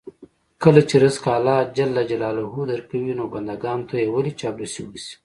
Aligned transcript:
کله 0.63 0.81
چې 0.89 0.95
رزق 1.05 1.23
الله 1.35 1.57
ج 1.75 1.77
درکوي، 2.71 3.13
نو 3.19 3.25
بندګانو 3.33 3.87
ته 3.89 3.95
یې 4.01 4.07
ولې 4.13 4.31
چاپلوسي 4.39 4.81
وشي. 4.83 5.13